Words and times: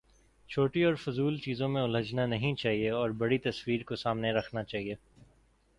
چھوٹی 0.49 0.83
اور 0.83 0.95
فضول 0.95 1.37
چیزوں 1.37 1.69
میں 1.69 1.81
الجھنا 1.81 2.25
نہیں 2.25 2.55
چاہیے 2.55 2.89
اور 2.89 3.09
بڑی 3.09 3.37
تصویر 3.37 3.83
کو 3.83 3.95
سامنے 3.95 4.31
رکھنا 4.31 4.63
چاہیے۔ 4.63 4.95